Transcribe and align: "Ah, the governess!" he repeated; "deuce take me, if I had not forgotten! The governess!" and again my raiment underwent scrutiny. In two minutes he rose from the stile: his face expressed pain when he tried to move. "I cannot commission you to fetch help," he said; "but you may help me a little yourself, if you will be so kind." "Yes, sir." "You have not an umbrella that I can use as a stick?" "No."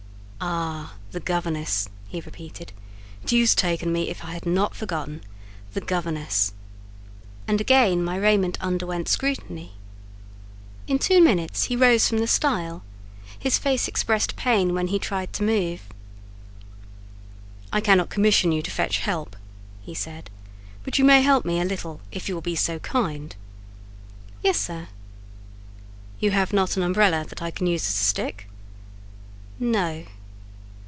"Ah, 0.43 0.95
the 1.11 1.19
governess!" 1.19 1.87
he 2.07 2.19
repeated; 2.19 2.73
"deuce 3.27 3.53
take 3.53 3.85
me, 3.85 4.09
if 4.09 4.25
I 4.25 4.31
had 4.33 4.47
not 4.47 4.73
forgotten! 4.75 5.21
The 5.75 5.81
governess!" 5.81 6.53
and 7.47 7.61
again 7.61 8.03
my 8.03 8.15
raiment 8.17 8.57
underwent 8.59 9.07
scrutiny. 9.07 9.73
In 10.87 10.97
two 10.97 11.21
minutes 11.21 11.65
he 11.65 11.75
rose 11.75 12.09
from 12.09 12.17
the 12.17 12.25
stile: 12.25 12.81
his 13.37 13.59
face 13.59 13.87
expressed 13.87 14.35
pain 14.35 14.73
when 14.73 14.87
he 14.87 14.97
tried 14.97 15.31
to 15.33 15.43
move. 15.43 15.83
"I 17.71 17.79
cannot 17.79 18.09
commission 18.09 18.51
you 18.51 18.63
to 18.63 18.71
fetch 18.71 18.97
help," 18.99 19.35
he 19.83 19.93
said; 19.93 20.31
"but 20.83 20.97
you 20.97 21.05
may 21.05 21.21
help 21.21 21.45
me 21.45 21.61
a 21.61 21.65
little 21.65 21.97
yourself, 22.05 22.07
if 22.13 22.27
you 22.27 22.33
will 22.33 22.41
be 22.41 22.55
so 22.55 22.79
kind." 22.79 23.35
"Yes, 24.41 24.57
sir." 24.59 24.87
"You 26.19 26.31
have 26.31 26.51
not 26.51 26.77
an 26.77 26.81
umbrella 26.83 27.27
that 27.29 27.43
I 27.43 27.51
can 27.51 27.67
use 27.67 27.83
as 27.87 27.99
a 28.01 28.03
stick?" 28.03 28.49
"No." 29.59 30.03